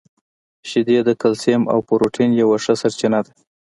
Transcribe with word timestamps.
•شیدې 0.69 0.97
د 1.07 1.09
کلسیم 1.21 1.61
او 1.73 1.79
پروټین 1.87 2.31
یوه 2.41 2.57
ښه 2.63 2.73
سرچینه 2.81 3.19
ده. 3.25 3.33